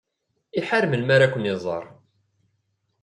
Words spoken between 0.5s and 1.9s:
Iḥar melmi ara ken-iẓer.